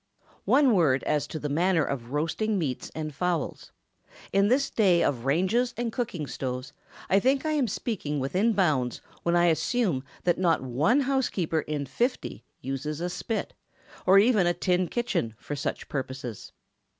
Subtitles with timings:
[0.45, 3.71] One word as to the manner of roasting meats and fowls.
[4.33, 6.73] In this day of ranges and cooking stoves,
[7.07, 11.85] I think I am speaking within bounds when I assume that not one housekeeper in
[11.85, 13.53] fifty uses a spit,
[14.07, 16.51] or even a tin kitchen, for such purposes.